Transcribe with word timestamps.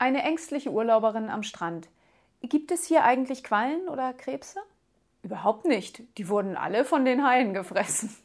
Eine 0.00 0.22
ängstliche 0.22 0.70
Urlauberin 0.70 1.28
am 1.28 1.42
Strand. 1.42 1.90
Gibt 2.40 2.72
es 2.72 2.86
hier 2.86 3.04
eigentlich 3.04 3.44
Quallen 3.44 3.86
oder 3.86 4.14
Krebse? 4.14 4.58
Überhaupt 5.22 5.66
nicht. 5.66 6.02
Die 6.16 6.30
wurden 6.30 6.56
alle 6.56 6.86
von 6.86 7.04
den 7.04 7.22
Haien 7.22 7.52
gefressen. 7.52 8.16